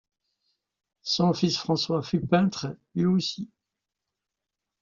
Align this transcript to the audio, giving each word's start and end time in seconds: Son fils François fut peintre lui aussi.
Son 1.03 1.31
fils 1.31 1.59
François 1.59 2.01
fut 2.01 2.25
peintre 2.25 2.75
lui 2.95 3.05
aussi. 3.05 3.51